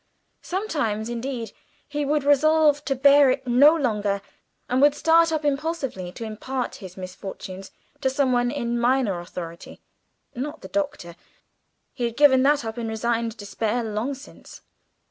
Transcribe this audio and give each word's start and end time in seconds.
Sometimes, 0.41 1.09
indeed, 1.09 1.51
he 1.87 2.05
would 2.05 2.23
resolve 2.23 2.83
to 2.85 2.95
bear 2.95 3.29
it 3.29 3.45
no 3.45 3.75
longer, 3.75 4.19
and 4.67 4.81
would 4.81 4.95
start 4.95 5.31
up 5.31 5.45
impulsively 5.45 6.11
to 6.13 6.23
impart 6.23 6.77
his 6.77 6.97
misfortunes 6.97 7.69
to 7.99 8.09
some 8.09 8.31
one 8.31 8.49
in 8.49 8.79
minor 8.79 9.19
authority 9.19 9.79
not 10.33 10.61
the 10.61 10.67
Doctor, 10.67 11.15
he 11.93 12.05
had 12.05 12.17
given 12.17 12.41
that 12.41 12.65
up 12.65 12.79
in 12.79 12.87
resigned 12.87 13.37
despair 13.37 13.83
long 13.83 14.15
since. 14.15 14.61